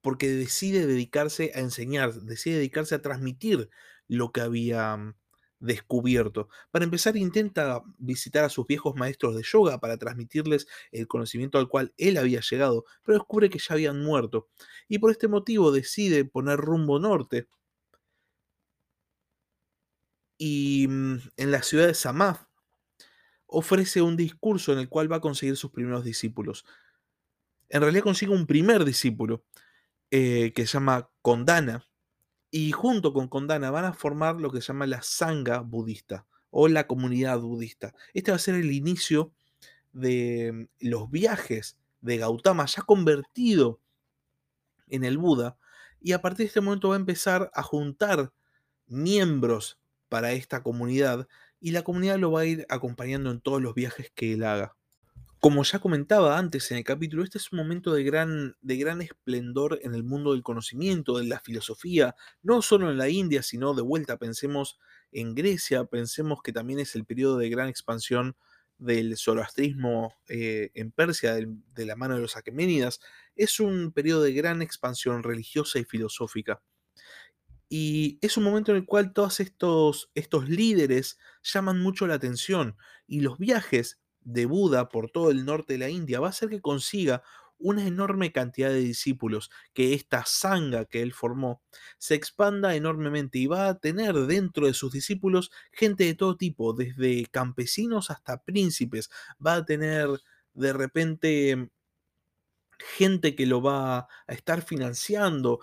porque 0.00 0.28
decide 0.30 0.86
dedicarse 0.86 1.52
a 1.54 1.60
enseñar, 1.60 2.14
decide 2.14 2.56
dedicarse 2.56 2.94
a 2.94 3.02
transmitir 3.02 3.68
lo 4.08 4.32
que 4.32 4.40
había 4.40 4.96
mm, 4.96 5.14
descubierto. 5.60 6.48
Para 6.70 6.84
empezar, 6.84 7.16
intenta 7.16 7.82
visitar 7.98 8.44
a 8.44 8.48
sus 8.48 8.66
viejos 8.66 8.94
maestros 8.96 9.36
de 9.36 9.42
yoga 9.42 9.78
para 9.78 9.98
transmitirles 9.98 10.66
el 10.92 11.06
conocimiento 11.08 11.58
al 11.58 11.68
cual 11.68 11.92
él 11.96 12.16
había 12.16 12.40
llegado, 12.40 12.84
pero 13.04 13.18
descubre 13.18 13.50
que 13.50 13.58
ya 13.58 13.74
habían 13.74 14.02
muerto. 14.02 14.48
Y 14.88 14.98
por 14.98 15.10
este 15.10 15.28
motivo 15.28 15.72
decide 15.72 16.24
poner 16.24 16.58
rumbo 16.58 16.98
norte. 16.98 17.48
Y 20.38 20.86
mm, 20.88 21.18
en 21.36 21.50
la 21.50 21.62
ciudad 21.62 21.86
de 21.86 21.94
Samaf 21.94 22.44
ofrece 23.46 24.02
un 24.02 24.16
discurso 24.16 24.72
en 24.72 24.78
el 24.78 24.88
cual 24.88 25.10
va 25.10 25.16
a 25.16 25.20
conseguir 25.20 25.56
sus 25.56 25.70
primeros 25.70 26.04
discípulos. 26.04 26.64
En 27.68 27.82
realidad 27.82 28.04
consigue 28.04 28.32
un 28.32 28.46
primer 28.46 28.84
discípulo 28.84 29.44
eh, 30.10 30.52
que 30.54 30.66
se 30.66 30.74
llama 30.74 31.10
Kondana, 31.22 31.86
y 32.50 32.72
junto 32.72 33.12
con 33.12 33.28
Kondana 33.28 33.70
van 33.70 33.84
a 33.86 33.92
formar 33.92 34.40
lo 34.40 34.50
que 34.50 34.60
se 34.60 34.68
llama 34.68 34.86
la 34.86 35.02
Sangha 35.02 35.60
budista 35.60 36.26
o 36.50 36.68
la 36.68 36.86
comunidad 36.86 37.40
budista. 37.40 37.94
Este 38.14 38.30
va 38.30 38.36
a 38.36 38.40
ser 38.40 38.54
el 38.56 38.72
inicio 38.72 39.32
de 39.92 40.68
los 40.80 41.10
viajes 41.10 41.78
de 42.02 42.18
Gautama 42.18 42.66
ya 42.66 42.82
convertido 42.82 43.80
en 44.88 45.04
el 45.04 45.18
Buda 45.18 45.58
y 46.00 46.12
a 46.12 46.22
partir 46.22 46.38
de 46.38 46.46
este 46.46 46.60
momento 46.60 46.90
va 46.90 46.96
a 46.96 46.98
empezar 46.98 47.50
a 47.54 47.62
juntar 47.62 48.32
miembros 48.88 49.78
para 50.08 50.32
esta 50.32 50.62
comunidad 50.64 51.28
y 51.60 51.72
la 51.72 51.82
comunidad 51.84 52.18
lo 52.18 52.32
va 52.32 52.42
a 52.42 52.46
ir 52.46 52.66
acompañando 52.70 53.30
en 53.32 53.40
todos 53.42 53.62
los 53.62 53.74
viajes 53.74 54.12
que 54.14 54.34
él 54.34 54.44
haga. 54.44 54.77
Como 55.40 55.62
ya 55.62 55.78
comentaba 55.78 56.36
antes 56.36 56.68
en 56.72 56.78
el 56.78 56.84
capítulo, 56.84 57.22
este 57.22 57.38
es 57.38 57.52
un 57.52 57.58
momento 57.58 57.92
de 57.92 58.02
gran, 58.02 58.56
de 58.60 58.76
gran 58.76 59.00
esplendor 59.00 59.78
en 59.82 59.94
el 59.94 60.02
mundo 60.02 60.32
del 60.32 60.42
conocimiento, 60.42 61.18
de 61.18 61.26
la 61.26 61.38
filosofía, 61.38 62.16
no 62.42 62.60
solo 62.60 62.90
en 62.90 62.98
la 62.98 63.08
India, 63.08 63.44
sino 63.44 63.72
de 63.72 63.82
vuelta, 63.82 64.16
pensemos 64.16 64.80
en 65.12 65.36
Grecia, 65.36 65.84
pensemos 65.84 66.42
que 66.42 66.52
también 66.52 66.80
es 66.80 66.96
el 66.96 67.04
periodo 67.04 67.38
de 67.38 67.50
gran 67.50 67.68
expansión 67.68 68.36
del 68.78 69.16
zoroastrismo 69.16 70.12
eh, 70.28 70.70
en 70.74 70.90
Persia, 70.90 71.34
de 71.34 71.86
la 71.86 71.94
mano 71.94 72.16
de 72.16 72.20
los 72.20 72.36
aqueménidas, 72.36 72.98
es 73.36 73.60
un 73.60 73.92
periodo 73.92 74.22
de 74.22 74.32
gran 74.32 74.60
expansión 74.60 75.22
religiosa 75.22 75.78
y 75.78 75.84
filosófica. 75.84 76.60
Y 77.68 78.18
es 78.22 78.36
un 78.36 78.44
momento 78.44 78.72
en 78.72 78.78
el 78.78 78.86
cual 78.86 79.12
todos 79.12 79.38
estos, 79.38 80.10
estos 80.16 80.48
líderes 80.48 81.18
llaman 81.42 81.80
mucho 81.80 82.08
la 82.08 82.14
atención 82.14 82.76
y 83.06 83.20
los 83.20 83.38
viajes 83.38 84.00
de 84.22 84.46
Buda 84.46 84.88
por 84.88 85.10
todo 85.10 85.30
el 85.30 85.44
norte 85.44 85.74
de 85.74 85.78
la 85.80 85.90
India 85.90 86.20
va 86.20 86.28
a 86.28 86.30
hacer 86.30 86.48
que 86.48 86.60
consiga 86.60 87.22
una 87.58 87.86
enorme 87.86 88.32
cantidad 88.32 88.70
de 88.70 88.78
discípulos, 88.80 89.50
que 89.74 89.94
esta 89.94 90.24
sanga 90.26 90.84
que 90.84 91.02
él 91.02 91.12
formó 91.12 91.62
se 91.98 92.14
expanda 92.14 92.76
enormemente 92.76 93.38
y 93.38 93.46
va 93.46 93.68
a 93.68 93.78
tener 93.78 94.14
dentro 94.14 94.66
de 94.66 94.74
sus 94.74 94.92
discípulos 94.92 95.50
gente 95.72 96.04
de 96.04 96.14
todo 96.14 96.36
tipo, 96.36 96.72
desde 96.72 97.26
campesinos 97.26 98.10
hasta 98.10 98.42
príncipes, 98.42 99.10
va 99.44 99.54
a 99.54 99.64
tener 99.64 100.08
de 100.54 100.72
repente 100.72 101.70
gente 102.96 103.34
que 103.34 103.46
lo 103.46 103.60
va 103.60 103.98
a 103.98 104.08
estar 104.28 104.62
financiando, 104.62 105.60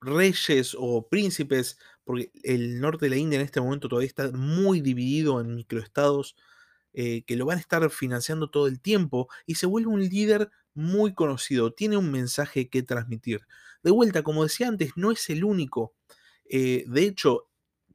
reyes 0.00 0.76
o 0.78 1.08
príncipes, 1.08 1.78
porque 2.04 2.30
el 2.42 2.80
norte 2.80 3.06
de 3.06 3.10
la 3.10 3.16
India 3.16 3.38
en 3.38 3.44
este 3.44 3.60
momento 3.60 3.88
todavía 3.88 4.08
está 4.08 4.30
muy 4.32 4.80
dividido 4.80 5.40
en 5.40 5.54
microestados 5.54 6.36
eh, 6.94 7.22
que 7.24 7.36
lo 7.36 7.46
van 7.46 7.58
a 7.58 7.60
estar 7.60 7.88
financiando 7.90 8.50
todo 8.50 8.66
el 8.66 8.80
tiempo 8.80 9.28
y 9.46 9.54
se 9.56 9.66
vuelve 9.66 9.88
un 9.88 10.00
líder 10.00 10.50
muy 10.74 11.14
conocido, 11.14 11.72
tiene 11.72 11.96
un 11.96 12.10
mensaje 12.10 12.68
que 12.68 12.82
transmitir. 12.82 13.40
De 13.82 13.90
vuelta, 13.90 14.22
como 14.22 14.42
decía 14.42 14.68
antes, 14.68 14.92
no 14.96 15.10
es 15.10 15.28
el 15.30 15.44
único. 15.44 15.94
Eh, 16.44 16.84
de 16.86 17.04
hecho, 17.04 17.48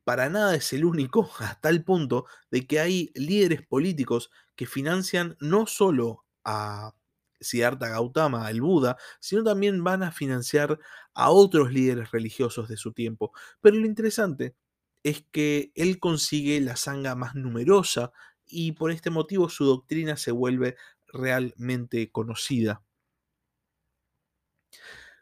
para 0.04 0.30
nada 0.30 0.56
es 0.56 0.74
el 0.74 0.86
único, 0.86 1.30
hasta 1.40 1.70
el 1.70 1.84
punto 1.84 2.26
de 2.52 2.66
que 2.66 2.80
hay 2.80 3.12
líderes 3.16 3.66
políticos 3.66 4.32
que 4.56 4.66
financian 4.66 5.38
no 5.40 5.68
solo 5.68 6.26
a 6.44 6.94
Siddhartha 7.40 7.90
Gautama, 7.90 8.50
el 8.50 8.62
Buda, 8.62 8.98
sino 9.20 9.44
también 9.44 9.84
van 9.84 10.04
a 10.04 10.12
financiar 10.12 10.80
a 11.14 11.30
otros 11.30 11.72
líderes 11.72 12.12
religiosos 12.12 12.68
de 12.68 12.78
su 12.78 12.94
tiempo. 12.94 13.32
Pero 13.62 13.78
lo 13.78 13.86
interesante 13.86 14.56
es 15.04 15.24
que 15.32 15.72
él 15.76 16.00
consigue 16.00 16.60
la 16.62 16.76
sanga 16.76 17.16
más 17.16 17.36
numerosa 17.36 18.12
y 18.48 18.74
por 18.74 18.92
este 18.92 19.10
motivo 19.10 19.50
su 19.50 19.66
doctrina 19.66 20.18
se 20.18 20.32
vuelve 20.32 20.76
realmente 21.08 22.12
conocida. 22.12 22.84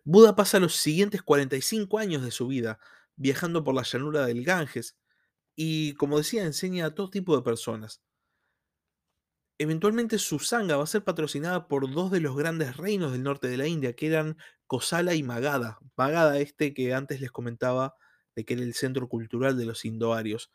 Buda 0.04 0.36
pasa 0.36 0.60
los 0.60 0.76
siguientes 0.76 1.22
45 1.24 1.98
años 1.98 2.24
de 2.24 2.32
su 2.32 2.48
vida 2.48 2.80
viajando 3.16 3.64
por 3.64 3.76
la 3.76 3.84
llanura 3.84 4.26
del 4.26 4.44
Ganges 4.44 4.98
y, 5.56 5.94
como 5.96 6.18
decía, 6.20 6.46
enseña 6.46 6.88
a 6.88 6.96
todo 6.96 7.10
tipo 7.10 7.36
de 7.36 7.44
personas. 7.44 8.02
Eventualmente 9.58 10.18
su 10.20 10.40
sanga 10.40 10.76
va 10.78 10.84
a 10.84 10.88
ser 10.88 11.04
patrocinada 11.04 11.68
por 11.68 11.90
dos 11.92 12.12
de 12.12 12.20
los 12.20 12.36
grandes 12.36 12.76
reinos 12.78 13.12
del 13.14 13.24
norte 13.24 13.48
de 13.48 13.58
la 13.58 13.68
India, 13.68 13.94
que 13.96 14.08
eran 14.08 14.38
Kosala 14.68 15.14
y 15.16 15.24
Magadha. 15.24 15.80
Magadha 15.96 16.40
este 16.40 16.74
que 16.74 16.94
antes 16.94 17.22
les 17.22 17.32
comentaba 17.32 17.96
de 18.36 18.44
que 18.46 18.56
era 18.56 18.64
el 18.64 18.74
centro 18.74 19.08
cultural 19.08 19.58
de 19.58 19.66
los 19.66 19.86
indoarios. 19.86 20.52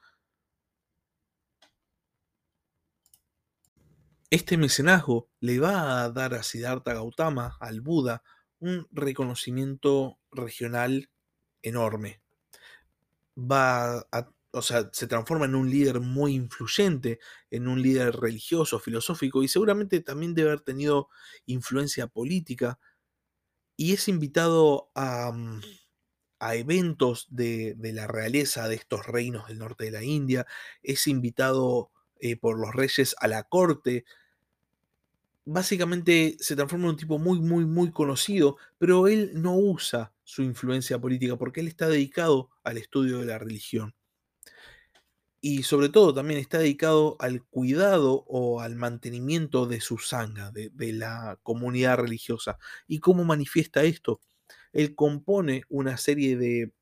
Este 4.31 4.57
mecenazgo 4.57 5.29
le 5.41 5.59
va 5.59 6.05
a 6.05 6.11
dar 6.11 6.35
a 6.35 6.45
Siddhartha 6.45 6.95
Gautama, 6.95 7.57
al 7.61 7.81
Buda, 7.81 8.23
un 8.61 8.87
reconocimiento 8.93 10.21
regional 10.31 11.11
enorme. 11.63 12.23
Va 13.37 14.07
o 14.53 14.63
sea, 14.63 14.89
se 14.93 15.07
transforma 15.07 15.47
en 15.47 15.55
un 15.55 15.71
líder 15.71 16.01
muy 16.01 16.35
influyente, 16.35 17.21
en 17.51 17.69
un 17.69 17.83
líder 17.83 18.17
religioso, 18.17 18.79
filosófico 18.81 19.43
y 19.43 19.49
seguramente 19.49 20.01
también 20.01 20.35
debe 20.35 20.51
haber 20.51 20.61
tenido 20.63 21.09
influencia 21.47 22.09
política. 22.09 22.79
Y 23.77 23.93
es 23.95 24.09
invitado 24.09 24.91
a, 24.95 25.33
mm, 25.33 25.61
a 26.41 26.55
eventos 26.57 27.27
de, 27.31 27.75
de, 27.77 27.93
la 27.93 28.07
realeza 28.07 28.69
de 28.69 28.77
estos 28.77 29.07
reinos 29.07 29.49
del 29.49 29.59
norte 29.59 29.85
de 29.85 29.91
la 29.93 30.03
India, 30.05 30.47
es 30.83 31.07
invitado 31.07 31.91
eh, 32.21 32.37
por 32.37 32.59
los 32.59 32.75
reyes 32.75 33.15
a 33.21 33.29
la 33.29 33.45
corte, 33.45 34.05
básicamente 35.45 36.37
se 36.41 36.57
transforma 36.57 36.87
en 36.87 36.91
un 36.91 36.97
tipo 36.97 37.19
muy, 37.19 37.41
muy, 37.41 37.65
muy 37.65 37.91
conocido, 37.91 38.57
pero 38.79 39.09
él 39.09 39.33
no 39.35 39.57
usa 39.57 40.13
su 40.25 40.43
influencia 40.43 40.99
política 40.99 41.37
porque 41.37 41.61
él 41.61 41.69
está 41.69 41.89
dedicado 41.89 42.51
al 42.65 42.79
estudio 42.79 43.19
de 43.21 43.27
la 43.27 43.39
religión. 43.39 43.95
Y 45.43 45.63
sobre 45.63 45.89
todo 45.89 46.13
también 46.13 46.39
está 46.39 46.59
dedicado 46.59 47.17
al 47.19 47.43
cuidado 47.45 48.25
o 48.29 48.61
al 48.61 48.77
mantenimiento 48.77 49.67
de 49.67 49.81
su 49.81 49.97
sanga, 49.99 50.51
de, 50.51 50.71
de 50.71 50.93
la 50.93 51.39
comunidad 51.43 51.97
religiosa. 51.97 52.59
¿Y 52.87 52.99
cómo 53.01 53.25
manifiesta 53.25 53.83
esto? 53.83 54.21
Él 54.73 54.95
compone 54.95 55.63
una 55.71 55.97
serie 55.97 56.37
de, 56.37 56.73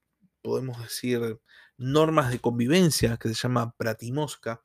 podemos 0.42 0.82
decir, 0.82 1.38
normas 1.76 2.32
de 2.32 2.40
convivencia 2.40 3.16
que 3.16 3.28
se 3.28 3.34
llama 3.34 3.74
Pratimosca, 3.76 4.60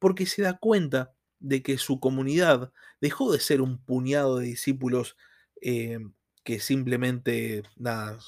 porque 0.00 0.26
se 0.26 0.42
da 0.42 0.58
cuenta 0.58 1.14
de 1.40 1.62
que 1.62 1.78
su 1.78 2.00
comunidad 2.00 2.72
dejó 3.00 3.32
de 3.32 3.40
ser 3.40 3.60
un 3.60 3.78
puñado 3.78 4.38
de 4.38 4.46
discípulos 4.46 5.16
eh, 5.60 5.98
que 6.44 6.60
simplemente 6.60 7.62
nada, 7.76 8.18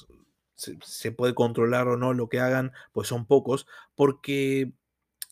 se, 0.55 1.11
puede 1.11 1.33
controlar 1.33 1.87
o 1.87 1.97
no 1.97 2.13
lo 2.13 2.29
que 2.29 2.39
hagan, 2.39 2.71
pues 2.91 3.07
son 3.07 3.25
pocos, 3.25 3.67
porque, 3.95 4.73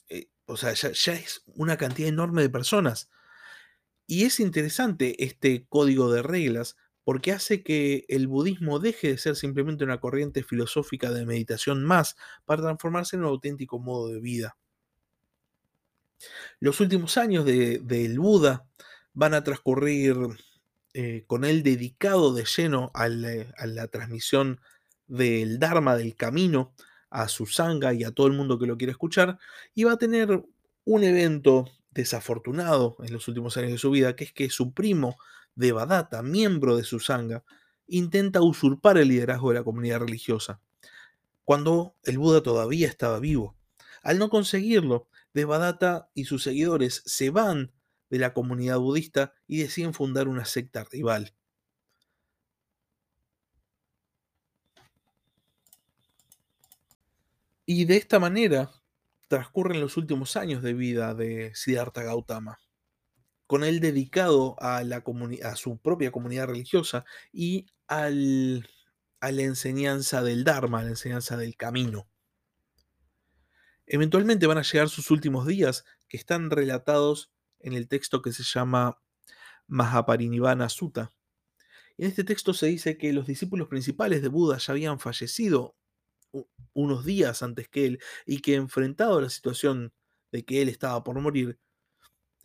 eh, 0.10 0.30
o 0.46 0.58
sea, 0.58 0.74
ya, 0.74 0.92
ya 0.92 1.14
es 1.14 1.44
una 1.56 1.78
cantidad 1.78 2.10
enorme 2.10 2.42
de 2.42 2.50
personas. 2.50 3.10
Y 4.08 4.26
es 4.26 4.40
interesante 4.40 5.24
este 5.24 5.68
código 5.68 6.12
de 6.12 6.24
reglas 6.24 6.78
porque 7.04 7.32
hace 7.32 7.64
que 7.64 8.06
el 8.10 8.28
budismo 8.28 8.80
deje 8.80 9.10
de 9.10 9.18
ser 9.18 9.36
simplemente 9.36 9.84
una 9.84 10.00
corriente 10.00 10.44
filosófica 10.44 11.12
de 11.12 11.26
meditación 11.26 11.84
más 11.84 12.16
para 12.46 12.64
transformarse 12.64 13.16
en 13.16 13.24
un 13.24 13.30
auténtico 13.30 13.80
modo 13.80 14.10
de 14.10 14.20
vida. 14.20 14.58
Los 16.60 16.80
últimos 16.80 17.18
años 17.18 17.46
del 17.46 17.86
de, 17.88 18.18
Buda 18.18 18.66
van 19.14 19.34
a 19.34 19.44
transcurrir 19.44 20.16
eh, 20.94 21.24
con 21.28 21.46
él 21.46 21.64
dedicado 21.64 22.34
de 22.34 22.46
lleno 22.46 22.92
a 22.94 23.08
la, 23.08 23.54
a 23.58 23.68
la, 23.68 23.88
transmisión 23.88 24.60
del 25.08 25.60
Dharma, 25.60 25.96
del 25.96 26.16
camino, 26.16 26.74
a 27.10 27.28
su 27.28 27.46
sangha 27.46 27.94
y 27.94 28.04
a 28.04 28.12
todo 28.12 28.28
el 28.28 28.34
mundo 28.34 28.60
que 28.60 28.68
lo 28.68 28.78
quiera 28.78 28.92
escuchar, 28.92 29.40
y 29.74 29.84
va 29.84 29.94
a 29.94 29.98
tener 29.98 30.44
un 30.86 31.04
evento 31.04 31.66
desafortunado 31.92 32.98
en 33.04 33.14
los 33.14 33.28
últimos 33.28 33.58
años 33.58 33.72
de 33.72 33.78
su 33.78 33.92
vida, 33.92 34.16
que 34.16 34.26
es 34.26 34.34
que 34.34 34.50
su 34.50 34.74
primo 34.74 35.18
Devadatta, 35.56 36.22
miembro 36.22 36.78
de 36.78 36.84
su 36.84 37.00
sangha, 37.00 37.44
intenta 37.88 38.42
usurpar 38.42 38.98
el 38.98 39.10
liderazgo 39.10 39.50
de 39.50 39.56
la 39.56 39.64
comunidad 39.64 40.00
religiosa, 40.00 40.62
cuando 41.44 41.96
el 42.04 42.18
Buda 42.18 42.42
todavía 42.42 42.88
estaba 42.88 43.20
vivo. 43.20 43.56
Al 44.04 44.20
no 44.20 44.30
conseguirlo, 44.30 45.08
Devadatta 45.34 46.10
y 46.14 46.26
sus 46.26 46.44
seguidores 46.44 47.04
se 47.06 47.30
van 47.30 47.72
de 48.10 48.20
la 48.20 48.34
comunidad 48.34 48.80
budista 48.80 49.34
y 49.48 49.60
deciden 49.60 49.94
fundar 49.94 50.28
una 50.28 50.46
secta 50.46 50.84
rival. 50.84 51.36
Y 57.66 57.86
de 57.86 57.98
esta 57.98 58.20
manera 58.20 58.72
transcurren 59.28 59.80
los 59.80 59.96
últimos 59.96 60.36
años 60.36 60.64
de 60.64 60.74
vida 60.74 61.14
de 61.14 61.54
Siddhartha 61.54 62.02
Gautama, 62.02 62.58
con 63.46 63.64
él 63.64 63.80
dedicado 63.80 64.56
a, 64.60 64.84
su 65.56 65.78
propia 65.78 66.12
comunidad 66.12 66.48
religiosa 66.48 67.06
y 67.32 67.68
al, 67.88 68.68
a 69.22 69.32
la 69.32 69.44
enseñanza 69.44 70.24
del 70.24 70.44
Dharma, 70.44 70.80
a 70.80 70.84
la 70.84 70.90
enseñanza 70.90 71.38
del 71.38 71.56
camino. 71.58 72.10
Eventualmente 73.92 74.46
van 74.46 74.60
a 74.60 74.62
llegar 74.62 74.88
sus 74.88 75.10
últimos 75.10 75.48
días, 75.48 75.84
que 76.08 76.18
están 76.18 76.52
relatados 76.52 77.32
en 77.60 77.74
el 77.74 77.88
texto 77.88 78.22
que 78.22 78.32
se 78.32 78.44
llama 78.44 79.02
Mahaparinivana 79.68 80.70
Sutta. 80.70 81.12
En 81.98 82.08
este 82.08 82.24
texto 82.24 82.54
se 82.54 82.68
dice 82.68 83.00
que 83.00 83.12
los 83.14 83.26
discípulos 83.26 83.68
principales 83.68 84.22
de 84.22 84.28
Buda 84.28 84.60
ya 84.60 84.74
habían 84.74 85.00
fallecido 85.00 85.76
unos 86.74 87.04
días 87.04 87.42
antes 87.42 87.68
que 87.68 87.88
él 87.88 88.00
y 88.28 88.42
que 88.42 88.54
enfrentado 88.54 89.18
a 89.18 89.22
la 89.24 89.30
situación 89.30 89.92
de 90.32 90.46
que 90.46 90.62
él 90.62 90.70
estaba 90.70 91.04
por 91.04 91.20
morir, 91.20 91.60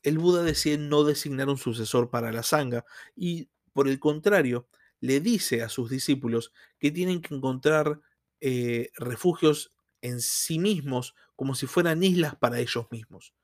el 0.03 0.19
Buda 0.19 0.43
decide 0.43 0.79
no 0.79 1.05
designar 1.05 1.51
un 1.51 1.59
sucesor 1.59 2.09
para 2.09 2.33
la 2.33 2.43
sangha 2.43 2.87
y, 3.15 3.51
por 3.75 3.87
el 3.87 4.01
contrario, 4.01 4.67
le 5.01 5.21
dice 5.21 5.63
a 5.63 5.69
sus 5.69 5.91
discípulos 5.91 6.55
que 6.79 6.91
tienen 6.91 7.21
que 7.21 7.35
encontrar 7.35 8.01
eh, 8.41 8.91
refugios 8.97 9.73
en 10.01 10.23
sí 10.23 10.59
mismos 10.59 11.15
como 11.37 11.55
si 11.55 11.67
fueran 11.67 12.03
islas 12.03 12.37
para 12.37 12.61
ellos 12.61 12.87
mismos. 12.91 13.35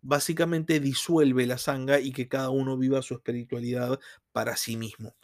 Básicamente 0.00 0.80
disuelve 0.80 1.46
la 1.46 1.58
sangha 1.58 2.00
y 2.00 2.12
que 2.12 2.28
cada 2.28 2.50
uno 2.50 2.76
viva 2.76 3.02
su 3.02 3.14
espiritualidad 3.14 4.00
para 4.32 4.56
sí 4.56 4.76
mismo. 4.76 5.14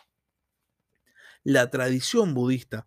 La 1.42 1.70
tradición 1.70 2.34
budista 2.34 2.86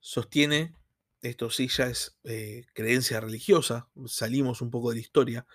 sostiene, 0.00 0.74
esto 1.22 1.50
sí 1.50 1.68
ya 1.68 1.86
es 1.86 2.18
eh, 2.24 2.64
creencia 2.72 3.20
religiosa, 3.20 3.88
salimos 4.06 4.62
un 4.62 4.70
poco 4.70 4.90
de 4.90 4.96
la 4.96 5.02
historia, 5.02 5.46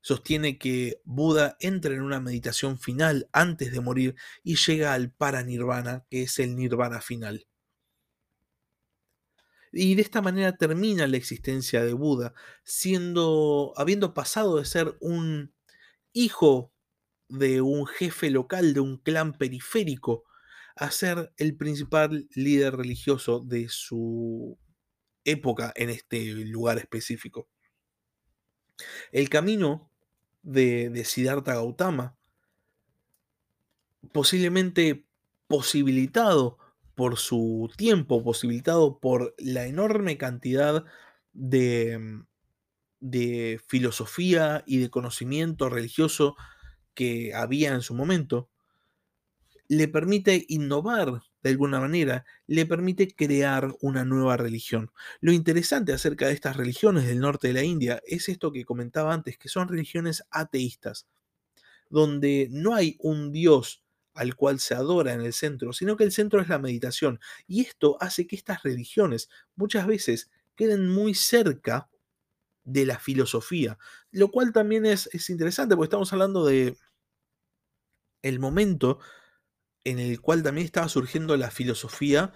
sostiene 0.00 0.58
que 0.58 1.00
Buda 1.04 1.56
entra 1.60 1.94
en 1.94 2.02
una 2.02 2.20
meditación 2.20 2.78
final 2.78 3.28
antes 3.32 3.72
de 3.72 3.80
morir 3.80 4.16
y 4.42 4.56
llega 4.56 4.94
al 4.94 5.12
paranirvana, 5.12 6.06
que 6.10 6.22
es 6.22 6.38
el 6.38 6.56
nirvana 6.56 7.00
final. 7.00 7.46
Y 9.72 9.94
de 9.94 10.02
esta 10.02 10.20
manera 10.20 10.56
termina 10.56 11.06
la 11.06 11.16
existencia 11.16 11.84
de 11.84 11.92
Buda, 11.92 12.34
siendo, 12.64 13.72
habiendo 13.76 14.14
pasado 14.14 14.56
de 14.56 14.64
ser 14.64 14.96
un 15.00 15.54
hijo 16.12 16.72
de 17.28 17.60
un 17.60 17.86
jefe 17.86 18.30
local, 18.30 18.74
de 18.74 18.80
un 18.80 18.98
clan 18.98 19.32
periférico, 19.32 20.24
a 20.74 20.90
ser 20.90 21.32
el 21.36 21.56
principal 21.56 22.28
líder 22.34 22.76
religioso 22.76 23.40
de 23.40 23.68
su 23.68 24.58
época 25.24 25.72
en 25.76 25.90
este 25.90 26.32
lugar 26.46 26.78
específico. 26.78 27.48
El 29.12 29.28
camino 29.28 29.90
de, 30.42 30.90
de 30.90 31.04
Siddhartha 31.04 31.54
Gautama, 31.54 32.16
posiblemente 34.12 35.06
posibilitado 35.46 36.58
por 37.00 37.16
su 37.16 37.70
tiempo, 37.78 38.22
posibilitado 38.22 38.98
por 38.98 39.34
la 39.38 39.64
enorme 39.64 40.18
cantidad 40.18 40.84
de, 41.32 41.98
mm, 41.98 42.26
de 43.00 43.58
filosofía 43.66 44.62
y 44.66 44.80
de 44.80 44.90
conocimiento 44.90 45.70
religioso 45.70 46.36
que 46.92 47.32
había 47.34 47.72
en 47.72 47.80
su 47.80 47.94
momento, 47.94 48.50
le 49.66 49.88
permite 49.88 50.44
innovar 50.50 51.22
de 51.42 51.48
alguna 51.48 51.80
manera, 51.80 52.26
le 52.46 52.66
permite 52.66 53.08
crear 53.08 53.74
una 53.80 54.04
nueva 54.04 54.36
religión. 54.36 54.90
Lo 55.22 55.32
interesante 55.32 55.94
acerca 55.94 56.26
de 56.26 56.34
estas 56.34 56.58
religiones 56.58 57.06
del 57.06 57.20
norte 57.20 57.48
de 57.48 57.54
la 57.54 57.64
India 57.64 58.02
es 58.06 58.28
esto 58.28 58.52
que 58.52 58.66
comentaba 58.66 59.14
antes, 59.14 59.38
que 59.38 59.48
son 59.48 59.68
religiones 59.68 60.22
ateístas, 60.30 61.06
donde 61.88 62.48
no 62.50 62.74
hay 62.74 62.98
un 62.98 63.32
Dios 63.32 63.82
al 64.14 64.34
cual 64.34 64.60
se 64.60 64.74
adora 64.74 65.12
en 65.12 65.20
el 65.20 65.32
centro, 65.32 65.72
sino 65.72 65.96
que 65.96 66.04
el 66.04 66.12
centro 66.12 66.40
es 66.40 66.48
la 66.48 66.58
meditación. 66.58 67.20
Y 67.46 67.62
esto 67.62 67.96
hace 68.00 68.26
que 68.26 68.36
estas 68.36 68.62
religiones 68.62 69.28
muchas 69.56 69.86
veces 69.86 70.30
queden 70.56 70.88
muy 70.88 71.14
cerca 71.14 71.88
de 72.64 72.86
la 72.86 72.98
filosofía, 72.98 73.78
lo 74.10 74.30
cual 74.30 74.52
también 74.52 74.86
es, 74.86 75.08
es 75.12 75.30
interesante 75.30 75.74
porque 75.76 75.86
estamos 75.86 76.12
hablando 76.12 76.44
de 76.44 76.76
el 78.22 78.38
momento 78.38 78.98
en 79.84 79.98
el 79.98 80.20
cual 80.20 80.42
también 80.42 80.66
estaba 80.66 80.88
surgiendo 80.88 81.36
la 81.36 81.50
filosofía 81.50 82.32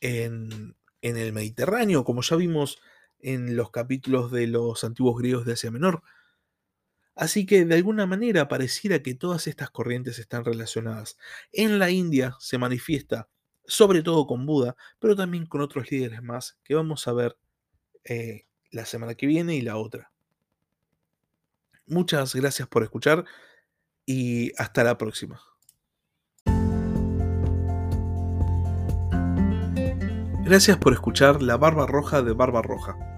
en, 0.00 0.76
en 1.02 1.16
el 1.16 1.32
Mediterráneo, 1.32 2.04
como 2.04 2.22
ya 2.22 2.36
vimos 2.36 2.80
en 3.20 3.56
los 3.56 3.70
capítulos 3.70 4.30
de 4.32 4.46
los 4.46 4.82
antiguos 4.84 5.18
griegos 5.18 5.44
de 5.44 5.52
Asia 5.52 5.70
Menor. 5.70 6.02
Así 7.18 7.46
que 7.46 7.64
de 7.64 7.74
alguna 7.74 8.06
manera 8.06 8.46
pareciera 8.46 9.02
que 9.02 9.12
todas 9.12 9.48
estas 9.48 9.70
corrientes 9.70 10.20
están 10.20 10.44
relacionadas. 10.44 11.18
En 11.50 11.80
la 11.80 11.90
India 11.90 12.36
se 12.38 12.58
manifiesta 12.58 13.28
sobre 13.64 14.04
todo 14.04 14.28
con 14.28 14.46
Buda, 14.46 14.76
pero 15.00 15.16
también 15.16 15.44
con 15.44 15.60
otros 15.60 15.90
líderes 15.90 16.22
más 16.22 16.56
que 16.62 16.76
vamos 16.76 17.08
a 17.08 17.12
ver 17.12 17.36
eh, 18.04 18.46
la 18.70 18.84
semana 18.84 19.16
que 19.16 19.26
viene 19.26 19.56
y 19.56 19.62
la 19.62 19.78
otra. 19.78 20.12
Muchas 21.88 22.36
gracias 22.36 22.68
por 22.68 22.84
escuchar 22.84 23.24
y 24.06 24.52
hasta 24.56 24.84
la 24.84 24.96
próxima. 24.96 25.40
Gracias 30.44 30.78
por 30.78 30.92
escuchar 30.92 31.42
La 31.42 31.56
Barba 31.56 31.88
Roja 31.88 32.22
de 32.22 32.32
Barba 32.32 32.62
Roja. 32.62 33.17